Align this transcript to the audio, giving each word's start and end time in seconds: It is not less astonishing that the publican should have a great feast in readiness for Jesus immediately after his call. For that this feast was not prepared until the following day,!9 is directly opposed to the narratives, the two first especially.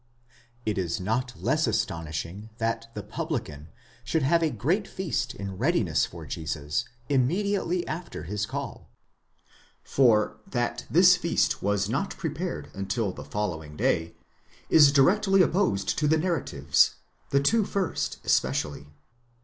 It 0.65 0.79
is 0.79 0.99
not 0.99 1.39
less 1.39 1.67
astonishing 1.67 2.49
that 2.57 2.89
the 2.95 3.03
publican 3.03 3.67
should 4.03 4.23
have 4.23 4.41
a 4.41 4.49
great 4.49 4.87
feast 4.87 5.35
in 5.35 5.59
readiness 5.59 6.07
for 6.07 6.25
Jesus 6.25 6.85
immediately 7.07 7.85
after 7.87 8.23
his 8.23 8.47
call. 8.47 8.89
For 9.83 10.37
that 10.47 10.85
this 10.89 11.15
feast 11.17 11.61
was 11.61 11.87
not 11.87 12.17
prepared 12.17 12.71
until 12.73 13.11
the 13.11 13.23
following 13.23 13.77
day,!9 13.77 14.15
is 14.71 14.91
directly 14.91 15.43
opposed 15.43 15.95
to 15.99 16.07
the 16.07 16.17
narratives, 16.17 16.95
the 17.29 17.39
two 17.39 17.63
first 17.63 18.17
especially. 18.25 18.87